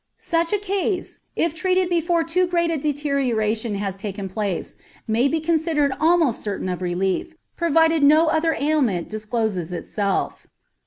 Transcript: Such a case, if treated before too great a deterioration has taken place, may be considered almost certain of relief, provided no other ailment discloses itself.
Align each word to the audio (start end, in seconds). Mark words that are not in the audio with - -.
Such 0.17 0.51
a 0.51 0.57
case, 0.57 1.19
if 1.35 1.53
treated 1.53 1.87
before 1.87 2.23
too 2.23 2.47
great 2.47 2.71
a 2.71 2.77
deterioration 2.79 3.75
has 3.75 3.95
taken 3.95 4.29
place, 4.29 4.75
may 5.07 5.27
be 5.27 5.39
considered 5.39 5.91
almost 5.99 6.41
certain 6.41 6.69
of 6.69 6.81
relief, 6.81 7.35
provided 7.55 8.01
no 8.01 8.25
other 8.25 8.55
ailment 8.59 9.09
discloses 9.09 9.71
itself. 9.71 10.47